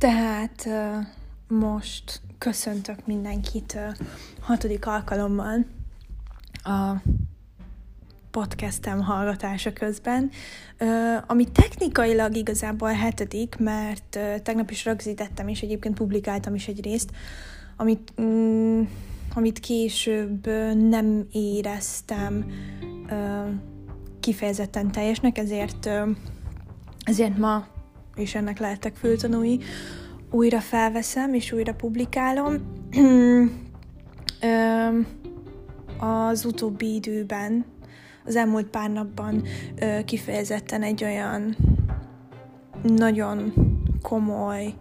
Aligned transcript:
Tehát 0.00 0.68
most 1.48 2.20
köszöntök 2.38 3.06
mindenkit 3.06 3.78
hatodik 4.40 4.86
alkalommal 4.86 5.66
a 6.62 6.92
podcastem 8.30 9.00
hallgatása 9.00 9.72
közben, 9.72 10.30
ami 11.26 11.44
technikailag 11.52 12.36
igazából 12.36 12.90
hetedik, 12.90 13.56
mert 13.58 14.18
tegnap 14.42 14.70
is 14.70 14.84
rögzítettem, 14.84 15.48
és 15.48 15.60
egyébként 15.60 15.94
publikáltam 15.94 16.54
is 16.54 16.68
egy 16.68 16.84
részt, 16.84 17.10
amit, 17.76 18.12
mm, 18.20 18.82
amit 19.34 19.58
később 19.58 20.46
nem 20.88 21.26
éreztem 21.32 22.50
kifejezetten 24.20 24.92
teljesnek, 24.92 25.38
ezért, 25.38 25.90
ezért 27.04 27.38
ma 27.38 27.66
és 28.16 28.34
ennek 28.34 28.58
lehettek 28.58 28.96
fültanúi, 28.96 29.58
újra 30.30 30.60
felveszem 30.60 31.34
és 31.34 31.52
újra 31.52 31.74
publikálom. 31.74 32.54
az 36.30 36.44
utóbbi 36.44 36.94
időben, 36.94 37.64
az 38.24 38.36
elmúlt 38.36 38.66
pár 38.66 38.90
napban 38.90 39.42
kifejezetten 40.04 40.82
egy 40.82 41.04
olyan 41.04 41.56
nagyon 42.82 43.52
komoly 44.02 44.74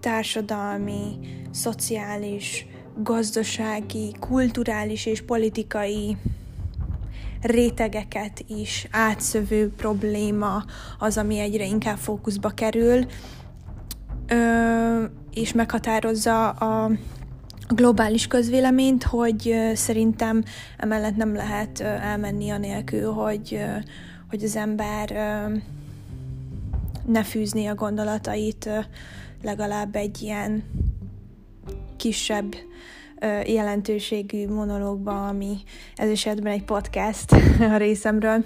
társadalmi, 0.00 1.18
szociális, 1.50 2.66
gazdasági, 2.96 4.14
kulturális 4.20 5.06
és 5.06 5.22
politikai 5.22 6.16
rétegeket 7.44 8.44
is 8.48 8.86
átszövő 8.90 9.70
probléma 9.76 10.64
az, 10.98 11.18
ami 11.18 11.38
egyre 11.38 11.64
inkább 11.64 11.96
fókuszba 11.96 12.48
kerül, 12.48 13.06
ö, 14.26 15.04
és 15.34 15.52
meghatározza 15.52 16.50
a, 16.50 16.90
globális 17.68 18.26
közvéleményt, 18.26 19.02
hogy 19.02 19.54
szerintem 19.74 20.42
emellett 20.76 21.16
nem 21.16 21.34
lehet 21.34 21.80
elmenni 21.80 22.50
anélkül, 22.50 23.12
hogy, 23.12 23.60
hogy 24.28 24.44
az 24.44 24.56
ember 24.56 25.10
ne 27.06 27.22
fűzni 27.22 27.66
a 27.66 27.74
gondolatait 27.74 28.68
legalább 29.42 29.96
egy 29.96 30.22
ilyen 30.22 30.64
kisebb 31.96 32.54
jelentőségű 33.46 34.48
monológba, 34.48 35.28
ami 35.28 35.56
ez 35.96 36.08
esetben 36.08 36.52
egy 36.52 36.64
podcast 36.64 37.32
a 37.74 37.76
részemről. 37.76 38.44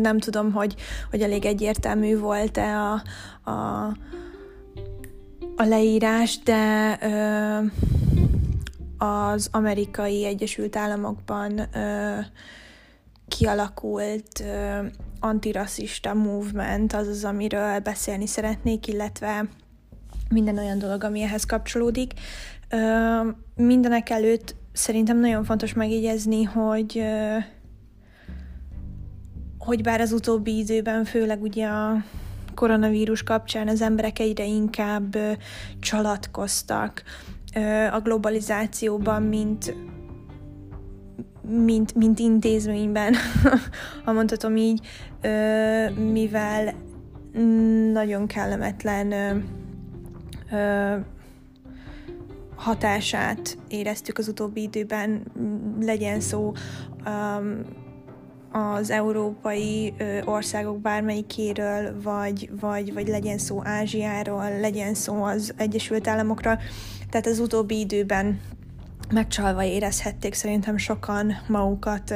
Nem 0.00 0.18
tudom, 0.18 0.52
hogy, 0.52 0.74
hogy 1.10 1.20
elég 1.20 1.44
egyértelmű 1.44 2.18
volt-e 2.18 2.76
a, 2.76 3.02
a, 3.50 3.86
a 5.56 5.64
leírás, 5.64 6.38
de 6.38 6.98
az 8.98 9.48
amerikai 9.52 10.24
Egyesült 10.24 10.76
Államokban 10.76 11.68
kialakult 13.28 14.44
antirasszista 15.20 16.14
movement, 16.14 16.92
az 16.92 17.06
az, 17.06 17.24
amiről 17.24 17.78
beszélni 17.78 18.26
szeretnék, 18.26 18.86
illetve 18.86 19.48
minden 20.32 20.58
olyan 20.58 20.78
dolog, 20.78 21.04
ami 21.04 21.22
ehhez 21.22 21.44
kapcsolódik. 21.44 22.12
Mindenek 23.56 24.10
előtt 24.10 24.54
szerintem 24.72 25.18
nagyon 25.18 25.44
fontos 25.44 25.74
megjegyezni, 25.74 26.42
hogy 26.42 27.04
hogy 29.58 29.82
bár 29.82 30.00
az 30.00 30.12
utóbbi 30.12 30.58
időben, 30.58 31.04
főleg 31.04 31.42
ugye 31.42 31.66
a 31.66 32.04
koronavírus 32.54 33.22
kapcsán 33.22 33.68
az 33.68 33.82
emberek 33.82 34.18
egyre 34.18 34.44
inkább 34.44 35.16
csalatkoztak 35.80 37.02
a 37.92 38.00
globalizációban, 38.00 39.22
mint 39.22 39.74
mint, 41.48 41.94
mint 41.94 42.18
intézményben, 42.18 43.14
ha 44.04 44.12
mondhatom 44.12 44.56
így, 44.56 44.86
mivel 46.12 46.74
nagyon 47.92 48.26
kellemetlen 48.26 49.12
hatását 52.54 53.58
éreztük 53.68 54.18
az 54.18 54.28
utóbbi 54.28 54.62
időben, 54.62 55.22
legyen 55.80 56.20
szó 56.20 56.52
az 58.52 58.90
európai 58.90 59.94
országok 60.24 60.80
bármelyikéről, 60.80 62.02
vagy, 62.02 62.50
vagy, 62.60 62.92
vagy 62.92 63.08
legyen 63.08 63.38
szó 63.38 63.60
Ázsiáról, 63.64 64.60
legyen 64.60 64.94
szó 64.94 65.22
az 65.22 65.54
Egyesült 65.56 66.08
Államokról. 66.08 66.58
Tehát 67.10 67.26
az 67.26 67.38
utóbbi 67.38 67.78
időben 67.78 68.40
megcsalva 69.12 69.64
érezhették 69.64 70.34
szerintem 70.34 70.76
sokan 70.76 71.32
magukat 71.46 72.14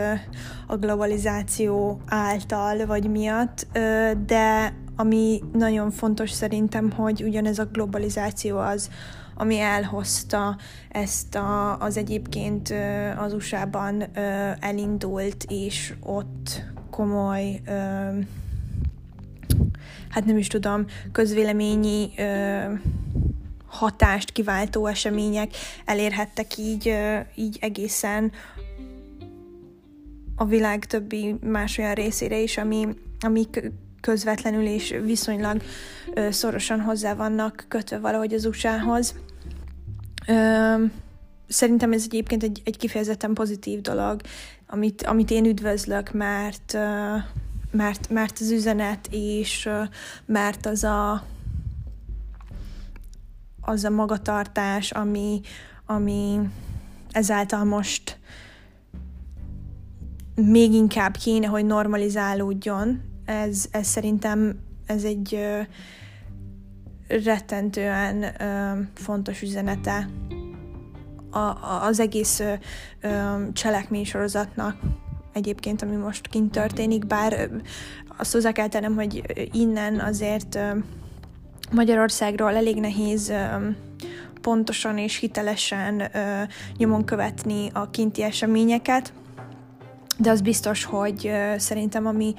a 0.66 0.76
globalizáció 0.76 2.00
által 2.06 2.86
vagy 2.86 3.10
miatt, 3.10 3.66
de 4.26 4.74
ami 4.96 5.42
nagyon 5.52 5.90
fontos 5.90 6.30
szerintem, 6.30 6.90
hogy 6.90 7.22
ugyanez 7.22 7.58
a 7.58 7.64
globalizáció 7.64 8.58
az, 8.58 8.90
ami 9.34 9.58
elhozta 9.58 10.56
ezt 10.88 11.34
a, 11.34 11.78
az 11.78 11.96
egyébként 11.96 12.74
az 13.18 13.32
USA-ban 13.32 14.04
elindult, 14.60 15.44
és 15.48 15.94
ott 16.02 16.64
komoly, 16.90 17.60
hát 20.08 20.24
nem 20.24 20.36
is 20.36 20.46
tudom, 20.46 20.84
közvéleményi 21.12 22.10
hatást 23.76 24.32
kiváltó 24.32 24.86
események 24.86 25.50
elérhettek 25.84 26.56
így, 26.58 26.96
így 27.34 27.58
egészen 27.60 28.32
a 30.36 30.44
világ 30.44 30.84
többi 30.84 31.36
más 31.40 31.78
olyan 31.78 31.94
részére 31.94 32.38
is, 32.38 32.58
ami, 32.58 32.88
ami 33.20 33.46
közvetlenül 34.00 34.66
és 34.66 34.94
viszonylag 35.04 35.62
szorosan 36.30 36.80
hozzá 36.80 37.14
vannak 37.14 37.64
kötve 37.68 37.98
valahogy 37.98 38.34
az 38.34 38.44
USA-hoz. 38.44 39.14
Szerintem 41.48 41.92
ez 41.92 42.02
egyébként 42.04 42.42
egy, 42.42 42.62
egy 42.64 42.76
kifejezetten 42.76 43.34
pozitív 43.34 43.80
dolog, 43.80 44.20
amit, 44.66 45.02
amit 45.02 45.30
én 45.30 45.44
üdvözlök, 45.44 46.12
mert, 46.12 46.76
mert, 47.70 48.10
mert 48.10 48.38
az 48.40 48.50
üzenet 48.50 49.08
és 49.10 49.68
mert 50.26 50.66
az 50.66 50.84
a 50.84 51.24
az 53.66 53.84
a 53.84 53.90
magatartás, 53.90 54.90
ami, 54.90 55.40
ami 55.86 56.40
ezáltal 57.10 57.64
most 57.64 58.18
még 60.34 60.72
inkább 60.72 61.16
kéne, 61.16 61.46
hogy 61.46 61.64
normalizálódjon, 61.64 63.02
ez, 63.24 63.66
ez 63.70 63.86
szerintem 63.86 64.58
ez 64.86 65.04
egy 65.04 65.34
ö, 65.34 65.60
rettentően 67.24 68.22
ö, 68.22 68.80
fontos 68.94 69.42
üzenete 69.42 70.08
a, 71.30 71.38
a, 71.38 71.82
az 71.82 72.00
egész 72.00 72.40
ö, 72.40 72.52
ö, 73.00 73.34
cselekménysorozatnak 73.52 74.76
egyébként, 75.32 75.82
ami 75.82 75.96
most 75.96 76.26
kint 76.26 76.52
történik, 76.52 77.06
bár 77.06 77.32
ö, 77.32 77.56
azt 78.16 78.32
hozzá 78.32 78.52
kell 78.52 78.68
tennem, 78.68 78.94
hogy 78.94 79.22
innen 79.52 80.00
azért 80.00 80.54
ö, 80.54 80.70
Magyarországról 81.70 82.54
elég 82.54 82.80
nehéz 82.80 83.32
pontosan 84.40 84.98
és 84.98 85.16
hitelesen 85.16 86.10
nyomon 86.76 87.04
követni 87.04 87.70
a 87.72 87.90
kinti 87.90 88.22
eseményeket, 88.22 89.12
de 90.18 90.30
az 90.30 90.40
biztos, 90.40 90.84
hogy 90.84 91.30
szerintem 91.56 92.06
ami 92.06 92.34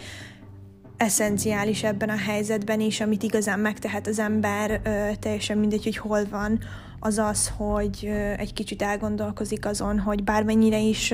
eszenciális 0.97 1.83
ebben 1.83 2.09
a 2.09 2.17
helyzetben, 2.17 2.79
és 2.79 3.01
amit 3.01 3.23
igazán 3.23 3.59
megtehet 3.59 4.07
az 4.07 4.19
ember, 4.19 4.81
teljesen 5.19 5.57
mindegy, 5.57 5.83
hogy 5.83 5.97
hol 5.97 6.25
van, 6.29 6.59
az 6.99 7.17
az, 7.17 7.51
hogy 7.57 8.09
egy 8.37 8.53
kicsit 8.53 8.81
elgondolkozik 8.81 9.65
azon, 9.65 9.99
hogy 9.99 10.23
bármennyire 10.23 10.79
is 10.79 11.13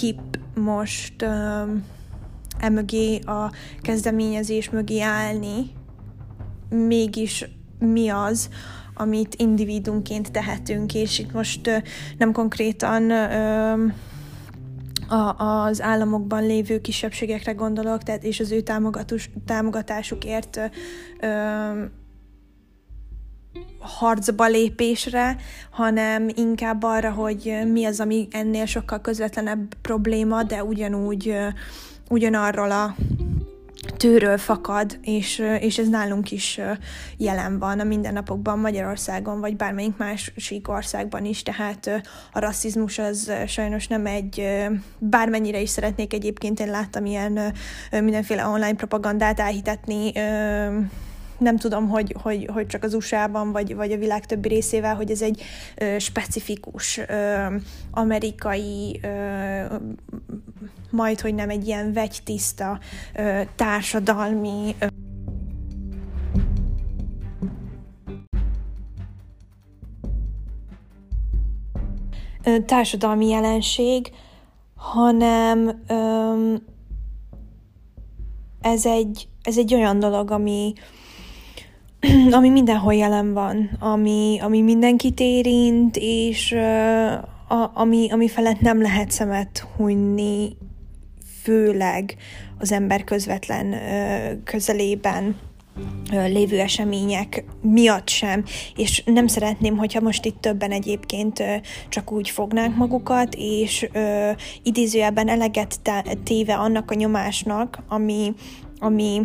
hip 0.00 0.38
most 0.54 1.26
emögé 2.58 3.18
a 3.18 3.52
kezdeményezés 3.82 4.70
mögé 4.70 5.00
állni, 5.00 5.70
mégis 6.68 7.44
mi 7.78 8.08
az, 8.08 8.48
amit 8.94 9.34
individumként 9.34 10.32
tehetünk, 10.32 10.94
és 10.94 11.18
itt 11.18 11.32
most 11.32 11.82
nem 12.18 12.32
konkrétan 12.32 13.10
a, 15.08 15.36
az 15.38 15.82
államokban 15.82 16.46
lévő 16.46 16.80
kisebbségekre 16.80 17.52
gondolok, 17.52 18.02
tehát 18.02 18.24
és 18.24 18.40
az 18.40 18.50
ő 18.50 18.62
támogatásukért 19.44 20.60
ö, 21.20 21.28
harcba 23.78 24.46
lépésre, 24.46 25.36
hanem 25.70 26.28
inkább 26.34 26.82
arra, 26.82 27.10
hogy 27.10 27.58
mi 27.72 27.84
az, 27.84 28.00
ami 28.00 28.28
ennél 28.30 28.66
sokkal 28.66 29.00
közvetlenebb 29.00 29.74
probléma, 29.82 30.42
de 30.42 30.64
ugyanúgy 30.64 31.36
ugyanarról 32.08 32.70
a 32.70 32.96
tőről 33.96 34.38
fakad, 34.38 34.98
és, 35.02 35.42
és 35.60 35.78
ez 35.78 35.88
nálunk 35.88 36.30
is 36.30 36.60
jelen 37.16 37.58
van 37.58 37.80
a 37.80 37.84
mindennapokban, 37.84 38.58
Magyarországon, 38.58 39.40
vagy 39.40 39.56
bármelyik 39.56 39.96
másik 39.96 40.68
országban 40.68 41.24
is, 41.24 41.42
tehát 41.42 41.90
a 42.32 42.38
rasszizmus 42.38 42.98
az 42.98 43.32
sajnos 43.46 43.86
nem 43.86 44.06
egy, 44.06 44.48
bármennyire 44.98 45.60
is 45.60 45.70
szeretnék 45.70 46.12
egyébként, 46.12 46.60
én 46.60 46.70
láttam 46.70 47.04
ilyen 47.04 47.52
mindenféle 47.90 48.46
online 48.46 48.74
propagandát 48.74 49.40
elhitetni, 49.40 50.12
nem 51.38 51.56
tudom, 51.56 51.88
hogy, 51.88 52.14
hogy, 52.22 52.48
hogy 52.52 52.66
csak 52.66 52.82
az 52.82 52.94
USA-ban, 52.94 53.52
vagy, 53.52 53.74
vagy 53.74 53.92
a 53.92 53.98
világ 53.98 54.26
többi 54.26 54.48
részével, 54.48 54.94
hogy 54.94 55.10
ez 55.10 55.22
egy 55.22 55.42
specifikus 55.98 57.00
amerikai, 57.90 59.00
majd, 60.96 61.20
hogy 61.20 61.34
nem 61.34 61.50
egy 61.50 61.66
ilyen 61.66 61.92
vegytiszta 61.92 62.78
ö, 63.14 63.40
társadalmi 63.56 64.74
ö, 64.80 64.86
társadalmi 72.66 73.28
jelenség, 73.28 74.10
hanem 74.74 75.82
ö, 75.86 76.54
ez 78.60 78.86
egy, 78.86 79.28
ez 79.42 79.58
egy 79.58 79.74
olyan 79.74 79.98
dolog, 79.98 80.30
ami, 80.30 80.72
ami 82.36 82.48
mindenhol 82.48 82.94
jelen 82.94 83.32
van, 83.32 83.70
ami, 83.80 84.38
ami 84.40 84.60
mindenkit 84.60 85.20
érint, 85.20 85.96
és 86.00 86.52
uh, 86.52 87.12
a, 87.48 87.70
ami, 87.74 88.10
ami 88.10 88.28
felett 88.28 88.60
nem 88.60 88.80
lehet 88.80 89.10
szemet 89.10 89.66
hunyni, 89.76 90.56
főleg 91.46 92.16
az 92.58 92.72
ember 92.72 93.04
közvetlen 93.04 93.74
közelében 94.44 95.36
lévő 96.10 96.60
események 96.60 97.44
miatt 97.62 98.08
sem, 98.08 98.44
és 98.76 99.02
nem 99.04 99.26
szeretném, 99.26 99.76
hogyha 99.76 100.00
most 100.00 100.24
itt 100.24 100.40
többen 100.40 100.70
egyébként 100.70 101.42
csak 101.88 102.12
úgy 102.12 102.30
fognánk 102.30 102.76
magukat, 102.76 103.34
és 103.38 103.88
ö, 103.92 104.30
idézőjelben 104.62 105.28
eleget 105.28 105.80
téve 106.24 106.54
annak 106.54 106.90
a 106.90 106.94
nyomásnak, 106.94 107.78
ami, 107.88 108.34
ami 108.78 109.20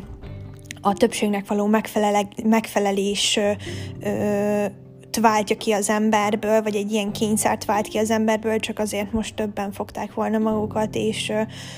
a 0.82 0.94
többségnek 0.94 1.48
való 1.48 1.70
megfelelés 2.44 3.40
ö, 4.00 4.66
váltja 5.16 5.58
ki 5.58 5.72
az 5.72 5.90
emberből, 5.90 6.62
vagy 6.62 6.76
egy 6.76 6.92
ilyen 6.92 7.12
kényszert 7.12 7.66
vált 7.66 7.88
ki 7.88 7.98
az 7.98 8.10
emberből, 8.10 8.60
csak 8.60 8.80
azért 8.80 9.12
most 9.12 9.36
többen 9.36 9.72
fogták 9.72 10.14
volna 10.14 10.38
magukat, 10.38 10.96
és, 10.96 11.32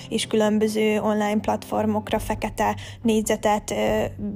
és 0.09 0.27
különböző 0.27 0.99
online 0.99 1.39
platformokra 1.39 2.19
fekete 2.19 2.75
négyzetet 3.01 3.73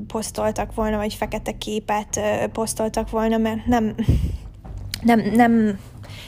posztoltak 0.07 0.75
volna, 0.75 0.97
vagy 0.97 1.13
fekete 1.13 1.51
képet 1.51 2.19
posztoltak 2.51 3.09
volna, 3.09 3.37
mert 3.37 3.65
nem, 3.65 3.95
nem, 5.01 5.19
nem 5.19 5.79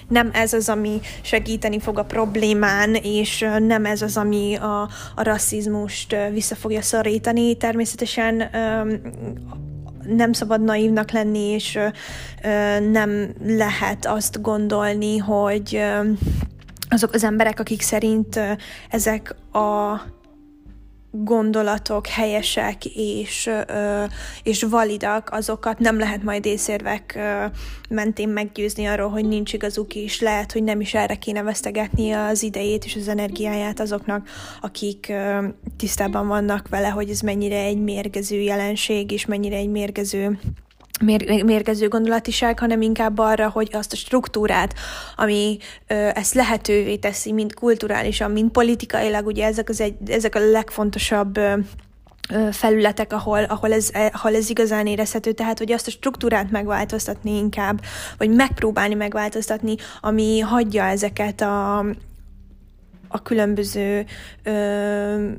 nem 0.08 0.30
ez 0.34 0.54
az, 0.54 0.70
ami 0.70 1.00
segíteni 1.22 1.80
fog 1.80 1.98
a 1.98 2.06
problémán, 2.06 2.94
és 2.94 3.46
nem 3.60 3.86
ez 3.86 4.02
az, 4.02 4.18
ami 4.18 4.56
a, 4.56 4.82
a 5.16 5.24
rasszizmust 5.24 6.16
vissza 6.32 6.56
fogja 6.56 6.82
szorítani. 6.82 7.58
Természetesen 7.58 8.50
nem 10.16 10.34
szabad 10.34 10.62
naívnak 10.64 11.12
lenni, 11.12 11.40
és 11.40 11.80
nem 12.92 13.34
lehet 13.46 14.06
azt 14.06 14.42
gondolni, 14.42 15.18
hogy 15.18 15.82
azok 16.90 17.14
az 17.14 17.24
emberek, 17.24 17.60
akik 17.60 17.82
szerint 17.82 18.40
ezek 18.90 19.36
a 19.52 19.96
gondolatok 21.12 22.08
helyesek 22.08 22.86
és, 22.86 23.50
és 24.44 24.64
validak, 24.64 25.30
azokat 25.32 25.80
nem 25.80 26.00
lehet 26.00 26.24
majd 26.24 26.46
észérvek 26.46 27.20
mentén 27.90 28.30
meggyőzni 28.30 28.86
arról, 28.86 29.10
hogy 29.10 29.26
nincs 29.26 29.54
igazuk, 29.54 29.96
és 29.96 30.22
lehet, 30.22 30.52
hogy 30.52 30.64
nem 30.64 30.82
is 30.82 30.94
erre 30.94 31.16
kéne 31.16 31.42
vesztegetni 31.42 32.12
az 32.12 32.44
idejét 32.44 32.86
és 32.86 32.96
az 32.96 33.08
energiáját 33.08 33.80
azoknak, 33.80 34.28
akik 34.62 35.14
tisztában 35.78 36.28
vannak 36.28 36.68
vele, 36.68 36.88
hogy 36.88 37.10
ez 37.10 37.20
mennyire 37.20 37.60
egy 37.60 37.80
mérgező 37.80 38.40
jelenség, 38.40 39.12
és 39.12 39.26
mennyire 39.26 39.56
egy 39.56 39.70
mérgező 39.70 40.28
mér- 40.30 40.69
mérgező 41.46 41.88
gondolatiság, 41.88 42.60
hanem 42.60 42.82
inkább 42.82 43.18
arra, 43.18 43.50
hogy 43.50 43.70
azt 43.72 43.94
a 43.94 43.96
struktúrát, 43.96 44.74
ami 45.16 45.58
ö, 45.88 46.10
ezt 46.14 46.34
lehetővé 46.34 46.96
teszi, 46.96 47.32
mind 47.32 47.54
kulturálisan, 47.54 48.32
mind 48.32 48.52
politikailag, 48.52 49.26
ugye 49.26 49.46
ezek, 49.46 49.70
az 49.70 49.82
egy, 49.82 49.96
ezek 50.08 50.36
a 50.36 50.50
legfontosabb 50.50 51.38
ö, 51.38 51.54
felületek, 52.52 53.14
ahol, 53.14 53.44
ahol, 53.44 53.74
ez, 53.74 53.90
e, 53.94 54.12
ahol 54.14 54.36
ez 54.36 54.50
igazán 54.50 54.88
érezhető, 54.88 55.32
tehát 55.32 55.58
hogy 55.58 55.72
azt 55.72 55.88
a 55.88 55.92
struktúrát 55.92 56.52
megváltoztatni 56.52 57.38
inkább, 57.38 57.82
vagy 58.18 58.30
megpróbálni 58.30 58.94
megváltoztatni, 58.94 59.76
ami 60.02 60.40
hagyja 60.40 60.84
ezeket 60.84 61.42
a, 61.42 61.78
a 63.08 63.22
különböző 63.24 64.06
ö, 64.44 65.32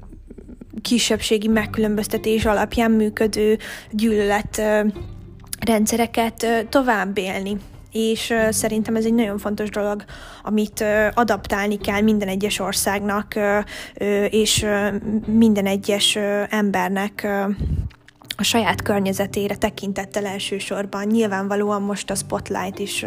kisebbségi 0.83 1.49
megkülönböztetés 1.49 2.45
alapján 2.45 2.91
működő 2.91 3.59
gyűlölet 3.91 4.59
ö, 4.59 4.83
rendszereket 5.71 6.67
tovább 6.69 7.19
élni. 7.19 7.57
És 7.93 8.35
szerintem 8.51 8.97
ez 8.97 9.05
egy 9.05 9.15
nagyon 9.15 9.39
fontos 9.39 9.71
dolog, 9.71 10.05
amit 10.43 10.85
adaptálni 11.15 11.79
kell 11.79 12.01
minden 12.01 12.29
egyes 12.29 12.59
országnak, 12.59 13.35
és 14.31 14.67
minden 15.27 15.67
egyes 15.67 16.19
embernek 16.49 17.29
a 18.37 18.43
saját 18.43 18.83
környezetére 18.83 19.57
tekintettel 19.57 20.27
elsősorban. 20.27 21.07
Nyilvánvalóan 21.07 21.83
most 21.83 22.11
a 22.11 22.15
Spotlight 22.15 22.79
is, 22.79 23.05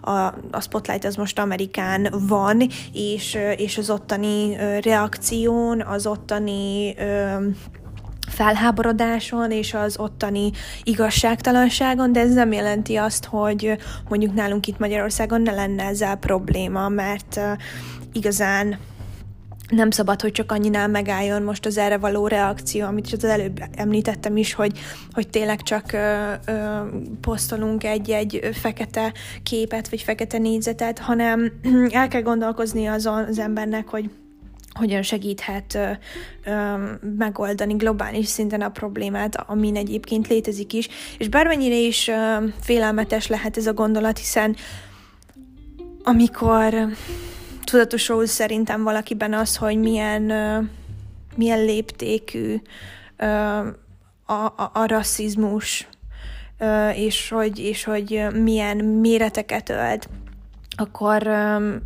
a, 0.00 0.10
a 0.50 0.60
Spotlight 0.60 1.04
az 1.04 1.14
most 1.14 1.38
Amerikán 1.38 2.14
van, 2.28 2.62
és, 2.92 3.38
és 3.56 3.78
az 3.78 3.90
ottani 3.90 4.56
reakción, 4.80 5.82
az 5.82 6.06
ottani 6.06 6.94
felháborodáson 8.34 9.50
és 9.50 9.74
az 9.74 9.98
ottani 9.98 10.50
igazságtalanságon, 10.82 12.12
de 12.12 12.20
ez 12.20 12.34
nem 12.34 12.52
jelenti 12.52 12.96
azt, 12.96 13.24
hogy 13.24 13.76
mondjuk 14.08 14.34
nálunk 14.34 14.66
itt 14.66 14.78
Magyarországon 14.78 15.42
ne 15.42 15.52
lenne 15.52 15.84
ezzel 15.84 16.16
probléma, 16.16 16.88
mert 16.88 17.40
igazán 18.12 18.78
nem 19.68 19.90
szabad, 19.90 20.20
hogy 20.20 20.32
csak 20.32 20.52
annyinál 20.52 20.88
megálljon 20.88 21.42
most 21.42 21.66
az 21.66 21.78
erre 21.78 21.98
való 21.98 22.26
reakció, 22.26 22.86
amit 22.86 23.12
az 23.12 23.24
előbb 23.24 23.60
említettem 23.76 24.36
is, 24.36 24.54
hogy, 24.54 24.78
hogy 25.12 25.28
tényleg 25.28 25.62
csak 25.62 25.92
ö, 25.92 26.32
ö, 26.46 26.80
posztolunk 27.20 27.84
egy-egy 27.84 28.48
fekete 28.52 29.12
képet, 29.42 29.88
vagy 29.88 30.02
fekete 30.02 30.38
négyzetet, 30.38 30.98
hanem 30.98 31.52
el 31.90 32.08
kell 32.08 32.22
gondolkozni 32.22 32.86
azon 32.86 33.24
az 33.24 33.38
embernek, 33.38 33.88
hogy 33.88 34.10
hogyan 34.74 35.02
segíthet 35.02 35.74
ö, 35.74 35.90
ö, 36.44 36.74
megoldani 37.18 37.74
globális 37.74 38.26
szinten 38.26 38.60
a 38.60 38.68
problémát, 38.68 39.36
amin 39.36 39.76
egyébként 39.76 40.28
létezik 40.28 40.72
is. 40.72 40.88
És 41.18 41.28
bármennyire 41.28 41.76
is 41.76 42.08
ö, 42.08 42.46
félelmetes 42.60 43.26
lehet 43.26 43.56
ez 43.56 43.66
a 43.66 43.72
gondolat, 43.72 44.18
hiszen 44.18 44.56
amikor 46.02 46.74
tudatosul 47.64 48.26
szerintem 48.26 48.82
valakiben 48.82 49.32
az, 49.32 49.56
hogy 49.56 49.78
milyen, 49.78 50.30
ö, 50.30 50.58
milyen 51.36 51.64
léptékű 51.64 52.56
ö, 53.16 53.26
a, 54.26 54.32
a, 54.32 54.70
a 54.72 54.86
rasszizmus, 54.86 55.88
ö, 56.58 56.88
és, 56.88 57.28
hogy, 57.28 57.58
és 57.58 57.84
hogy 57.84 58.26
milyen 58.32 58.76
méreteket 58.76 59.68
ölt, 59.68 60.08
akkor, 60.76 61.26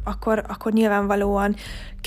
akkor, 0.04 0.45
akkor 0.49 0.73
nyilvánvalóan 0.73 1.57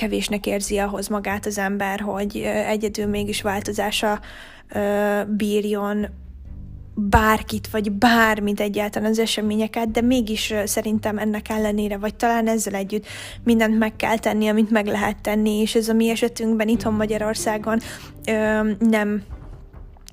kevésnek 0.02 0.46
érzi 0.46 0.78
ahhoz 0.78 1.08
magát 1.08 1.46
az 1.46 1.58
ember, 1.58 2.00
hogy 2.00 2.38
egyedül 2.68 3.06
mégis 3.06 3.42
változása 3.42 4.20
bírjon 5.28 6.08
bárkit, 6.96 7.68
vagy 7.68 7.92
bármit 7.92 8.60
egyáltalán 8.60 9.10
az 9.10 9.20
eseményeket, 9.20 9.92
de 9.92 10.02
mégis 10.02 10.54
szerintem 10.66 11.18
ennek 11.18 11.50
ellenére, 11.50 11.98
vagy 11.98 12.16
talán 12.16 12.48
ezzel 12.48 12.74
együtt 12.74 13.06
mindent 13.44 13.78
meg 13.78 13.96
kell 13.96 14.18
tenni, 14.18 14.48
amit 14.48 14.70
meg 14.72 14.86
lehet 14.86 15.22
tenni, 15.22 15.60
és 15.60 15.76
ez 15.76 15.90
a 15.90 15.94
mi 15.94 16.10
esetünkben 16.10 16.68
itthon 16.68 16.94
Magyarországon 16.94 17.80
nem 18.80 19.24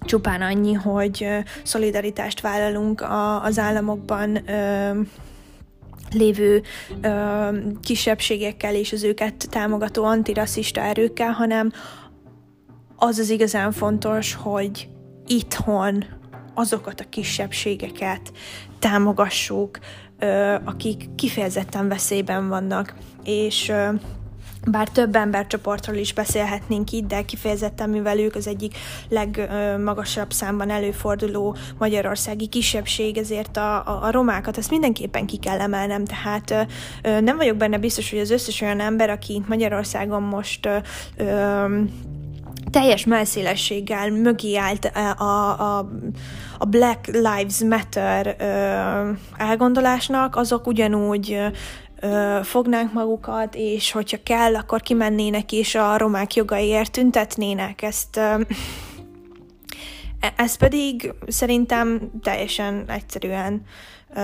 csupán 0.01 0.43
annyi, 0.43 0.73
hogy 0.73 1.29
szolidaritást 1.63 2.41
vállalunk 2.41 3.05
az 3.43 3.59
államokban 3.59 4.39
lévő 6.13 6.63
ö, 7.01 7.49
kisebbségekkel 7.83 8.75
és 8.75 8.93
az 8.93 9.03
őket 9.03 9.49
támogató 9.51 10.05
antirasszista 10.05 10.81
erőkkel, 10.81 11.31
hanem 11.31 11.73
az 12.97 13.19
az 13.19 13.31
igazán 13.31 13.73
fontos, 13.73 14.35
hogy 14.35 14.89
itthon 15.27 16.05
azokat 16.55 17.01
a 17.01 17.09
kisebbségeket 17.09 18.33
támogassuk, 18.79 19.79
ö, 20.19 20.55
akik 20.65 21.15
kifejezetten 21.15 21.89
veszélyben 21.89 22.49
vannak, 22.49 22.95
és 23.25 23.69
ö, 23.69 23.89
bár 24.67 24.89
több 24.89 25.17
embercsoportról 25.17 25.97
is 25.97 26.13
beszélhetnénk 26.13 26.93
itt, 26.93 27.07
de 27.07 27.23
kifejezetten 27.23 27.91
mivel 27.91 28.19
ők 28.19 28.35
az 28.35 28.47
egyik 28.47 28.77
legmagasabb 29.09 30.33
számban 30.33 30.71
előforduló 30.71 31.57
magyarországi 31.79 32.47
kisebbség, 32.47 33.17
ezért 33.17 33.57
a, 33.57 33.87
a, 33.87 34.03
a 34.03 34.11
romákat 34.11 34.59
ezt 34.59 34.71
mindenképpen 34.71 35.27
ki 35.27 35.37
kell 35.37 35.61
emelnem, 35.61 36.05
tehát 36.05 36.67
nem 37.03 37.37
vagyok 37.37 37.57
benne 37.57 37.79
biztos, 37.79 38.11
hogy 38.11 38.19
az 38.19 38.31
összes 38.31 38.61
olyan 38.61 38.81
ember, 38.81 39.11
aki 39.11 39.43
Magyarországon 39.47 40.23
most 40.23 40.69
ö, 41.17 41.81
teljes 42.71 43.05
melszélességgel 43.05 44.11
mögé 44.11 44.57
állt 44.57 44.85
a, 44.85 45.79
a, 45.79 45.89
a 46.59 46.65
Black 46.65 47.07
Lives 47.07 47.59
Matter 47.69 48.37
ö, 48.39 49.45
elgondolásnak, 49.45 50.37
azok 50.37 50.67
ugyanúgy 50.67 51.41
ö, 52.01 52.39
fognánk 52.43 52.93
magukat, 52.93 53.55
és 53.55 53.91
hogyha 53.91 54.19
kell, 54.23 54.57
akkor 54.57 54.81
kimennének 54.81 55.53
és 55.53 55.75
a 55.75 55.97
romák 55.97 56.35
jogaiért 56.35 56.93
tüntetnének. 56.93 57.83
Ezt 57.83 58.17
ö, 58.17 58.41
e, 60.21 60.33
ez 60.37 60.57
pedig 60.57 61.13
szerintem 61.27 62.11
teljesen 62.23 62.85
egyszerűen 62.89 63.63
ö, 64.15 64.21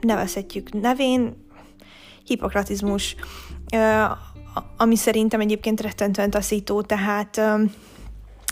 nevezhetjük 0.00 0.72
nevén, 0.80 1.44
hipokratizmus, 2.24 3.16
ö, 3.72 4.02
ami 4.76 4.96
szerintem 4.96 5.40
egyébként 5.40 5.80
rettentően 5.80 6.30
taszító, 6.30 6.82
tehát 6.82 7.36
ö, 7.36 7.62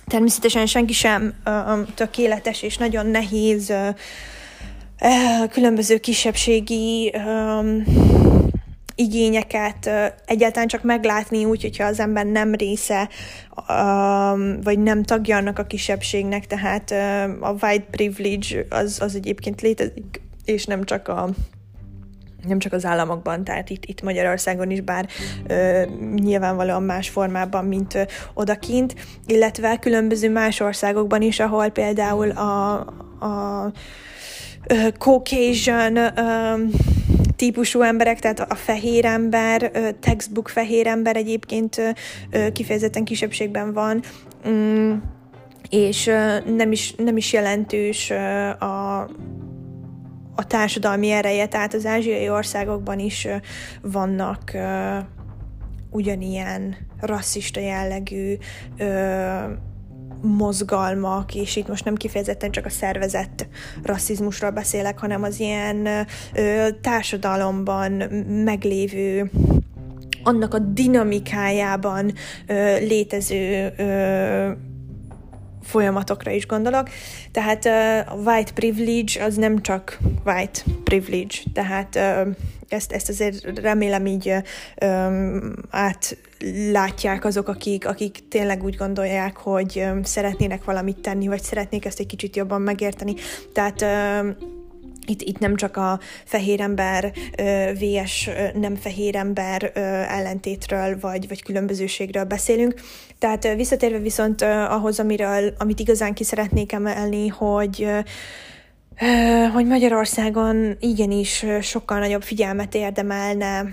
természetesen 0.07 0.67
senki 0.67 0.93
sem 0.93 1.35
ö, 1.45 1.81
tökéletes, 1.95 2.63
és 2.63 2.77
nagyon 2.77 3.07
nehéz 3.07 3.71
ö, 3.71 3.89
különböző 5.51 5.99
kisebbségi 5.99 7.15
igényeket 8.95 9.91
egyáltalán 10.27 10.69
csak 10.69 10.83
meglátni 10.83 11.45
úgy, 11.45 11.63
hogyha 11.63 11.85
az 11.85 12.01
ember 12.01 12.27
nem 12.27 12.55
része, 12.55 13.09
vagy 14.63 14.79
nem 14.79 15.03
tagja 15.03 15.37
annak 15.37 15.59
a 15.59 15.65
kisebbségnek, 15.65 16.47
tehát 16.47 16.91
a 17.41 17.55
white 17.61 17.87
privilege 17.91 18.67
az, 18.71 19.01
az 19.01 19.15
egyébként 19.15 19.61
létezik, 19.61 20.21
és 20.45 20.65
nem 20.65 20.85
csak 20.85 21.09
a 21.09 21.29
nem 22.47 22.59
csak 22.59 22.73
az 22.73 22.85
államokban, 22.85 23.45
tehát 23.45 23.71
itt, 23.71 23.85
itt 23.85 24.03
Magyarországon 24.03 24.71
is, 24.71 24.81
bár 24.81 25.09
ö, 25.47 25.83
nyilvánvalóan 26.15 26.83
más 26.83 27.09
formában, 27.09 27.65
mint 27.65 27.95
ö, 27.95 28.03
odakint, 28.35 28.95
illetve 29.27 29.79
különböző 29.79 30.31
más 30.31 30.61
országokban 30.61 31.23
is, 31.23 31.41
ahol 31.41 31.69
például 31.69 32.31
a, 32.31 32.73
a 33.21 33.73
uh, 34.73 34.89
Caucasian 34.99 35.97
uh, 35.97 36.61
típusú 37.37 37.81
emberek, 37.81 38.19
tehát 38.19 38.41
a 38.41 38.55
fehér 38.55 39.05
ember, 39.05 39.71
uh, 39.75 39.89
textbook 40.01 40.49
fehér 40.49 40.87
ember 40.87 41.17
egyébként 41.17 41.77
uh, 41.77 42.53
kifejezetten 42.53 43.05
kisebbségben 43.05 43.73
van, 43.73 44.03
um, 44.45 45.03
és 45.71 46.05
nem, 46.57 46.73
is, 46.73 46.95
nem 46.97 47.17
is 47.17 47.33
jelentős 47.33 48.11
a 48.59 49.09
a 50.37 50.47
társadalmi 50.47 51.11
ereje, 51.11 51.47
tehát 51.47 51.75
az 51.75 51.87
ázsiai 51.87 52.29
országokban 52.29 52.99
is 52.99 53.29
vannak 53.83 54.51
uh, 54.55 54.99
ugyanilyen 55.91 56.77
rasszista 57.01 57.61
jellegű 57.61 58.37
uh, 58.79 59.45
mozgalmak, 60.25 61.35
és 61.35 61.57
itt 61.57 61.69
most 61.69 61.85
nem 61.85 61.95
kifejezetten 61.95 62.51
csak 62.51 62.65
a 62.65 62.71
szervezett 62.71 63.47
rasszizmusról 63.83 64.51
beszélek, 64.51 64.99
hanem 64.99 65.23
az 65.23 65.41
ilyen 65.41 65.87
ö, 66.35 66.67
társadalomban 66.81 67.93
meglévő 68.45 69.31
annak 70.23 70.55
a 70.55 70.59
dinamikájában 70.59 72.13
ö, 72.47 72.79
létező 72.79 73.73
ö, 73.77 74.51
folyamatokra 75.65 76.31
is 76.31 76.47
gondolok. 76.47 76.89
Tehát 77.33 77.65
a 78.09 78.15
white 78.15 78.53
privilege 78.53 79.25
az 79.25 79.37
nem 79.37 79.63
csak 79.63 79.99
white 80.25 80.61
privilege, 80.85 81.37
tehát 81.53 81.99
ezt, 82.69 82.93
ezt 82.93 83.09
azért 83.09 83.59
remélem 83.59 84.07
így 84.07 84.35
um, 84.85 85.53
átlátják 85.71 87.25
azok, 87.25 87.49
akik, 87.49 87.87
akik 87.87 88.29
tényleg 88.29 88.63
úgy 88.63 88.77
gondolják, 88.77 89.37
hogy 89.37 89.83
um, 89.91 90.03
szeretnének 90.03 90.65
valamit 90.65 91.01
tenni, 91.01 91.27
vagy 91.27 91.43
szeretnék 91.43 91.85
ezt 91.85 92.01
egy 92.01 92.07
kicsit 92.07 92.37
jobban 92.37 92.63
megérteni. 92.63 93.15
Tehát 93.53 93.83
um, 93.83 94.37
itt, 95.07 95.23
itt 95.23 95.39
nem 95.39 95.57
csak 95.57 95.77
a 95.77 96.01
fehér 96.25 96.61
ember 96.61 97.13
vs. 97.73 98.31
nem 98.55 98.77
fehér 98.77 99.17
ember 99.17 99.71
ellentétről 100.09 100.99
vagy, 101.01 101.29
vagy 101.29 101.43
különbözőségről 101.43 102.25
beszélünk. 102.25 102.75
Tehát 103.19 103.55
visszatérve 103.55 103.99
viszont 103.99 104.43
ahhoz, 104.69 105.01
amiről, 105.01 105.55
amit 105.59 105.81
igazán 105.81 106.15
ki 106.15 106.25
szeretnék 106.25 106.73
emelni, 106.73 107.29
hogy 107.29 107.87
hogy 109.53 109.67
Magyarországon 109.67 110.77
igenis 110.81 111.45
sokkal 111.61 111.99
nagyobb 111.99 112.23
figyelmet 112.23 112.75
érdemelne 112.75 113.71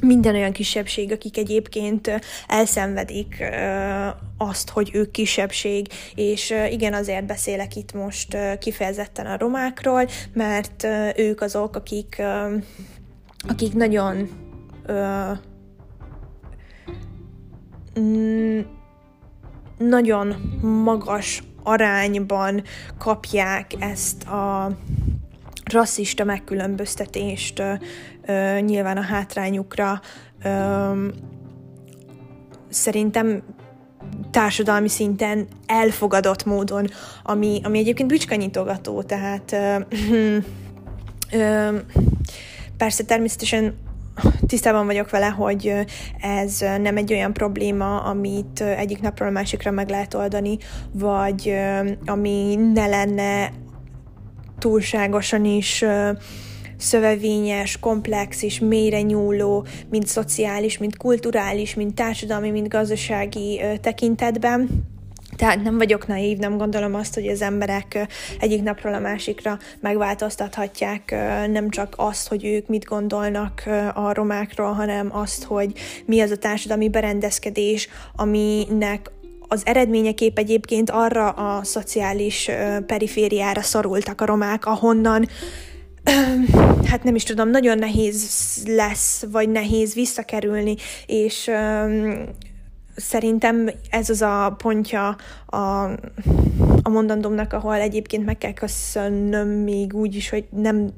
minden 0.00 0.34
olyan 0.34 0.52
kisebbség, 0.52 1.12
akik 1.12 1.36
egyébként 1.36 2.20
elszenvedik 2.46 3.44
azt, 4.36 4.70
hogy 4.70 4.90
ők 4.92 5.10
kisebbség, 5.10 5.86
és 6.14 6.54
igen, 6.70 6.94
azért 6.94 7.26
beszélek 7.26 7.76
itt 7.76 7.92
most 7.92 8.36
kifejezetten 8.58 9.26
a 9.26 9.38
romákról, 9.38 10.08
mert 10.32 10.86
ők 11.16 11.40
azok, 11.40 11.76
akik, 11.76 12.22
akik 13.48 13.74
nagyon 13.74 14.28
nagyon 19.78 20.28
magas 20.84 21.42
arányban 21.62 22.62
kapják 22.98 23.74
ezt 23.78 24.22
a 24.24 24.70
rasszista 25.72 26.24
megkülönböztetést 26.24 27.62
ö, 28.26 28.58
nyilván 28.60 28.96
a 28.96 29.02
hátrányukra. 29.02 30.00
Ö, 30.44 31.06
szerintem 32.68 33.42
társadalmi 34.30 34.88
szinten 34.88 35.46
elfogadott 35.66 36.44
módon, 36.44 36.86
ami, 37.22 37.60
ami 37.64 37.78
egyébként 37.78 38.08
bicskanyitogató, 38.08 39.02
tehát 39.02 39.52
ö, 39.52 39.76
ö, 41.38 41.76
persze 42.76 43.04
természetesen 43.04 43.74
tisztában 44.46 44.86
vagyok 44.86 45.10
vele, 45.10 45.26
hogy 45.26 45.74
ez 46.20 46.58
nem 46.58 46.96
egy 46.96 47.12
olyan 47.12 47.32
probléma, 47.32 48.00
amit 48.02 48.60
egyik 48.60 49.00
napról 49.00 49.28
a 49.28 49.32
másikra 49.32 49.70
meg 49.70 49.88
lehet 49.88 50.14
oldani, 50.14 50.58
vagy 50.92 51.54
ami 52.06 52.54
ne 52.74 52.86
lenne 52.86 53.50
túlságosan 54.58 55.44
is 55.44 55.84
szövevényes, 56.76 57.78
komplex 57.78 58.42
és 58.42 58.58
mélyre 58.58 59.00
nyúló, 59.00 59.66
mind 59.90 60.06
szociális, 60.06 60.78
mind 60.78 60.96
kulturális, 60.96 61.74
mind 61.74 61.94
társadalmi, 61.94 62.50
mind 62.50 62.68
gazdasági 62.68 63.60
tekintetben. 63.80 64.86
Tehát 65.36 65.62
nem 65.62 65.76
vagyok 65.76 66.06
naív, 66.06 66.38
nem 66.38 66.56
gondolom 66.56 66.94
azt, 66.94 67.14
hogy 67.14 67.26
az 67.28 67.42
emberek 67.42 68.06
egyik 68.40 68.62
napról 68.62 68.94
a 68.94 68.98
másikra 68.98 69.58
megváltoztathatják 69.80 71.10
nem 71.50 71.70
csak 71.70 71.94
azt, 71.96 72.28
hogy 72.28 72.44
ők 72.44 72.66
mit 72.66 72.84
gondolnak 72.84 73.62
a 73.94 74.12
romákról, 74.12 74.72
hanem 74.72 75.16
azt, 75.16 75.44
hogy 75.44 75.72
mi 76.06 76.20
az 76.20 76.30
a 76.30 76.36
társadalmi 76.36 76.88
berendezkedés, 76.88 77.88
aminek 78.16 79.10
az 79.48 79.62
eredményekép 79.64 80.38
egyébként 80.38 80.90
arra 80.90 81.28
a 81.30 81.64
szociális 81.64 82.50
perifériára 82.86 83.62
szorultak 83.62 84.20
a 84.20 84.26
romák, 84.26 84.66
ahonnan 84.66 85.28
hát 86.84 87.02
nem 87.02 87.14
is 87.14 87.22
tudom, 87.22 87.50
nagyon 87.50 87.78
nehéz 87.78 88.62
lesz, 88.66 89.24
vagy 89.30 89.48
nehéz 89.48 89.94
visszakerülni, 89.94 90.76
és 91.06 91.50
szerintem 92.96 93.70
ez 93.90 94.10
az 94.10 94.22
a 94.22 94.54
pontja 94.58 95.16
a, 95.46 95.56
a 96.82 96.88
mondandómnak, 96.88 97.52
ahol 97.52 97.74
egyébként 97.74 98.24
meg 98.24 98.38
kell 98.38 98.52
köszönnöm 98.52 99.48
még 99.48 99.94
úgy 99.94 100.14
is, 100.14 100.28
hogy 100.28 100.46
nem 100.50 100.90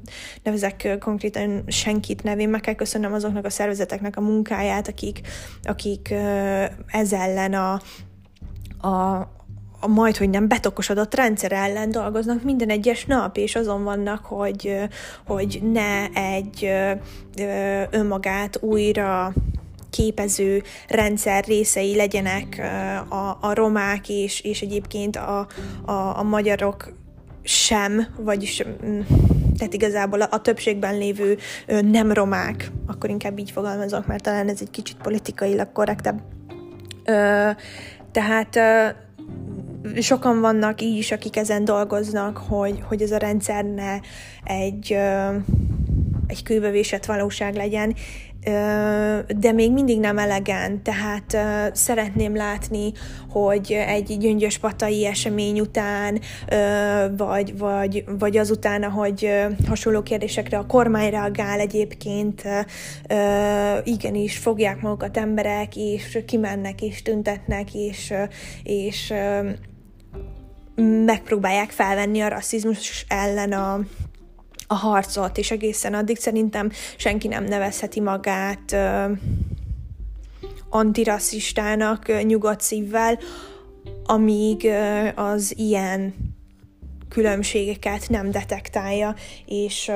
nevezek 0.43 0.97
konkrétan 0.99 1.63
senkit 1.67 2.23
nevén, 2.23 2.49
meg 2.49 2.61
kell 2.61 2.73
köszönnöm 2.73 3.13
azoknak 3.13 3.45
a 3.45 3.49
szervezeteknek 3.49 4.17
a 4.17 4.21
munkáját, 4.21 4.87
akik, 4.87 5.21
akik 5.63 6.13
ez 6.87 7.13
ellen 7.13 7.53
a, 7.53 7.81
a, 8.81 9.29
a 9.79 9.87
majd, 9.87 10.17
hogy 10.17 10.29
nem 10.29 10.47
betokosodott 10.47 11.15
rendszer 11.15 11.51
ellen 11.51 11.91
dolgoznak 11.91 12.43
minden 12.43 12.69
egyes 12.69 13.05
nap, 13.05 13.37
és 13.37 13.55
azon 13.55 13.83
vannak, 13.83 14.25
hogy, 14.25 14.77
hogy 15.25 15.59
ne 15.71 16.07
egy 16.09 16.71
önmagát 17.89 18.57
újra 18.61 19.33
képező 19.89 20.63
rendszer 20.87 21.43
részei 21.43 21.95
legyenek 21.95 22.61
a, 23.09 23.37
a 23.41 23.53
romák 23.53 24.09
és, 24.09 24.41
és 24.41 24.61
egyébként 24.61 25.15
a, 25.15 25.47
a, 25.85 26.17
a 26.17 26.23
magyarok 26.23 26.93
sem, 27.43 28.07
vagyis 28.17 28.63
mm, 28.85 28.99
tehát 29.57 29.73
igazából 29.73 30.21
a, 30.21 30.41
többségben 30.41 30.97
lévő 30.97 31.37
nem 31.81 32.11
romák, 32.11 32.71
akkor 32.87 33.09
inkább 33.09 33.39
így 33.39 33.51
fogalmazok, 33.51 34.07
mert 34.07 34.23
talán 34.23 34.49
ez 34.49 34.57
egy 34.61 34.69
kicsit 34.71 34.97
politikailag 34.97 35.71
korrektebb. 35.71 36.21
Tehát 38.11 38.59
sokan 39.99 40.41
vannak 40.41 40.81
így 40.81 40.97
is, 40.97 41.11
akik 41.11 41.37
ezen 41.37 41.65
dolgoznak, 41.65 42.37
hogy, 42.37 42.79
hogy 42.83 43.01
ez 43.01 43.11
a 43.11 43.17
rendszer 43.17 43.65
ne 43.65 43.99
egy, 44.43 44.97
egy 46.27 46.43
kőbevésett 46.43 47.05
valóság 47.05 47.55
legyen, 47.55 47.95
de 49.37 49.51
még 49.53 49.71
mindig 49.71 49.99
nem 49.99 50.17
elegen, 50.17 50.83
tehát 50.83 51.37
szeretném 51.75 52.35
látni, 52.35 52.91
hogy 53.29 53.71
egy 53.71 54.17
gyöngyös 54.17 54.57
patai 54.57 55.05
esemény 55.05 55.59
után, 55.59 56.19
vagy, 57.17 57.57
vagy, 57.57 58.03
vagy 58.19 58.37
azután, 58.37 58.83
ahogy 58.83 59.31
hasonló 59.67 60.01
kérdésekre 60.01 60.57
a 60.57 60.65
kormány 60.65 61.09
reagál 61.09 61.59
egyébként, 61.59 62.43
igenis 63.83 64.37
fogják 64.37 64.81
magukat 64.81 65.17
emberek, 65.17 65.75
és 65.75 66.19
kimennek, 66.25 66.81
és 66.81 67.01
tüntetnek, 67.01 67.73
és, 67.73 68.13
és 68.63 69.13
megpróbálják 71.05 71.69
felvenni 71.69 72.21
a 72.21 72.27
rasszizmus 72.27 73.05
ellen 73.07 73.51
a, 73.51 73.79
a 74.71 74.75
harcot, 74.75 75.37
és 75.37 75.51
egészen 75.51 75.93
addig 75.93 76.17
szerintem 76.17 76.71
senki 76.97 77.27
nem 77.27 77.43
nevezheti 77.43 77.99
magát 77.99 78.71
uh, 78.71 79.17
antirasszistának 80.69 82.05
uh, 82.09 82.23
nyugodt 82.23 82.61
szívvel, 82.61 83.19
amíg 84.03 84.67
az 85.15 85.53
ilyen 85.57 86.13
különbségeket 87.09 88.09
nem 88.09 88.31
detektálja, 88.31 89.15
és 89.45 89.91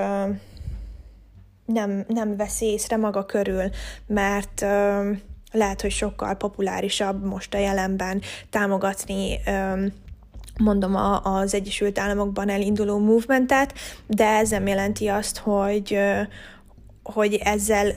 nem, 1.66 2.06
nem 2.08 2.36
vesz 2.36 2.62
észre 2.62 2.98
maga 2.98 3.26
körül, 3.26 3.70
mert 4.08 4.62
uh, 4.62 5.18
lehet, 5.52 5.82
hogy 5.82 5.92
sokkal 5.92 6.36
populárisabb 6.36 7.26
most 7.26 7.54
a 7.54 7.58
jelenben 7.58 8.22
támogatni 8.50 9.40
mondom, 10.60 10.96
a, 10.96 11.22
az 11.24 11.54
Egyesült 11.54 12.00
Államokban 12.00 12.50
elinduló 12.50 13.00
movementet, 13.00 13.74
de 14.08 14.28
ez 14.28 14.50
nem 14.50 14.68
jelenti 14.68 15.08
azt, 15.08 15.38
hogy, 15.38 15.98
hogy 17.04 17.34
ezzel 17.34 17.94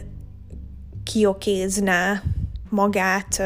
kiokézná 1.05 2.23
magát 2.69 3.43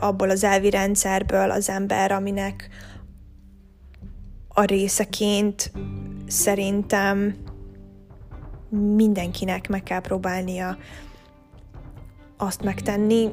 abból 0.00 0.30
az 0.30 0.44
elvi 0.44 0.70
rendszerből 0.70 1.50
az 1.50 1.68
ember, 1.68 2.12
aminek 2.12 2.68
a 4.48 4.64
részeként 4.64 5.72
szerintem 6.26 7.34
mindenkinek 8.68 9.68
meg 9.68 9.82
kell 9.82 10.00
próbálnia 10.00 10.76
azt 12.36 12.62
megtenni, 12.62 13.30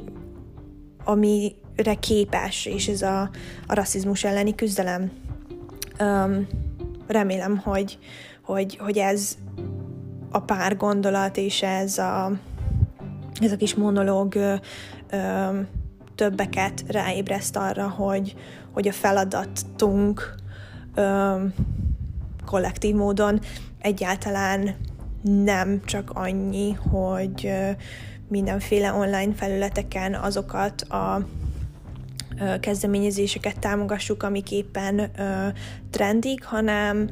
ami 1.04 1.54
képes, 2.00 2.66
és 2.66 2.88
ez 2.88 3.02
a, 3.02 3.20
a 3.66 3.74
rasszizmus 3.74 4.24
elleni 4.24 4.54
küzdelem. 4.54 5.10
Um, 6.00 6.46
remélem, 7.06 7.56
hogy, 7.56 7.98
hogy, 8.42 8.76
hogy 8.76 8.98
ez 8.98 9.36
a 10.30 10.38
pár 10.38 10.76
gondolat, 10.76 11.36
és 11.36 11.62
ez 11.62 11.98
a, 11.98 12.32
ez 13.40 13.52
a 13.52 13.56
kis 13.56 13.74
monológ 13.74 14.34
ö, 14.34 14.54
többeket 16.14 16.84
ráébreszt 16.88 17.56
arra, 17.56 17.88
hogy, 17.88 18.34
hogy 18.72 18.88
a 18.88 18.92
feladatunk 18.92 20.34
ö, 20.94 21.36
kollektív 22.44 22.94
módon 22.94 23.40
egyáltalán 23.78 24.74
nem 25.22 25.80
csak 25.84 26.10
annyi, 26.14 26.72
hogy 26.72 27.52
mindenféle 28.28 28.92
online 28.92 29.34
felületeken 29.34 30.14
azokat 30.14 30.82
a 30.82 31.26
kezdeményezéseket 32.60 33.58
támogassuk, 33.58 34.22
amik 34.22 34.50
éppen 34.50 35.10
trendik, 35.90 36.44
hanem 36.44 37.08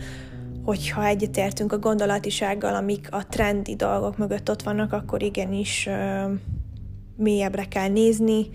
hogyha 0.64 1.06
egyetértünk 1.06 1.72
a 1.72 1.78
gondolatisággal, 1.78 2.74
amik 2.74 3.08
a 3.10 3.26
trendi 3.26 3.76
dolgok 3.76 4.16
mögött 4.16 4.50
ott 4.50 4.62
vannak, 4.62 4.92
akkor 4.92 5.22
igenis 5.22 5.88
mélyebbre 7.16 7.64
kell 7.64 7.88
nézni, 7.88 8.46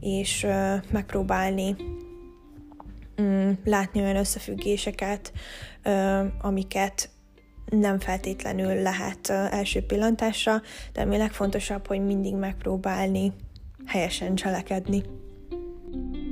és 0.00 0.46
megpróbálni 0.90 1.76
mm, 3.22 3.50
látni 3.64 4.00
olyan 4.00 4.16
összefüggéseket, 4.16 5.32
amiket 6.40 7.10
nem 7.70 7.98
feltétlenül 7.98 8.74
lehet 8.82 9.28
első 9.30 9.82
pillantásra, 9.82 10.62
de 10.92 11.00
ami 11.00 11.16
legfontosabb, 11.16 11.86
hogy 11.86 12.04
mindig 12.04 12.34
megpróbálni 12.34 13.32
helyesen 13.86 14.34
cselekedni. 14.34 15.02
Thank 15.92 16.14
you. 16.14 16.29